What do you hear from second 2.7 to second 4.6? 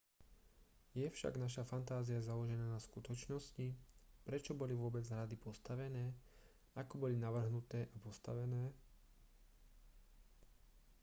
na skutočnosti prečo